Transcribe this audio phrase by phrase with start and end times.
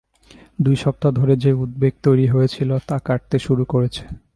[0.61, 4.03] দুই সপ্তাহ ধরে যে উদ্বেগ তৈরি হয়েছিল, তা কাটতে শুরু করেছে।